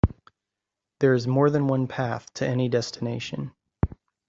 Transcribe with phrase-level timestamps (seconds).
[0.99, 3.51] There is more than one path to any destination.